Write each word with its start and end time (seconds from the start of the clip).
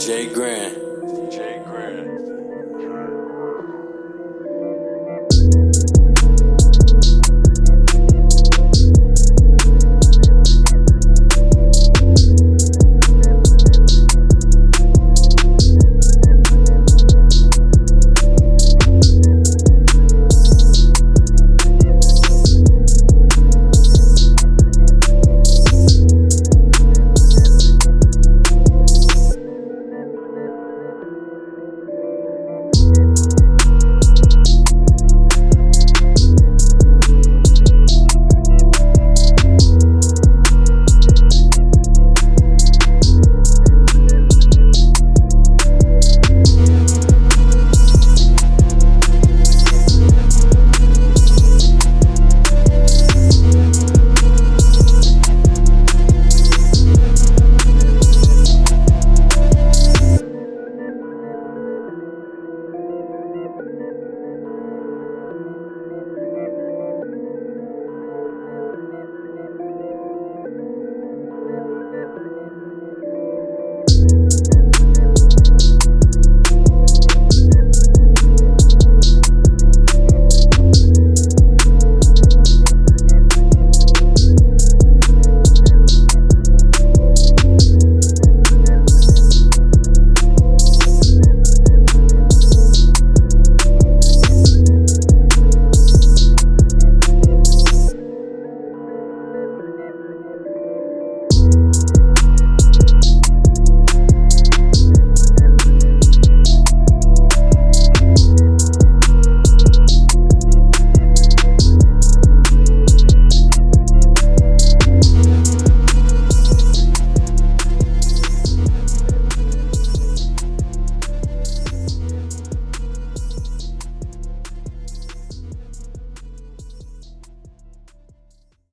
Jay 0.00 0.32
Grant. 0.32 0.72
Jay 1.30 1.62
Grant. 1.66 2.19